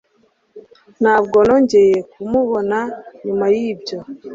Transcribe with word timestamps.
Ntabwo 1.01 1.37
nongeye 1.45 1.97
kumubona 2.11 2.77
nyuma 3.25 3.45
yibyo. 3.55 3.97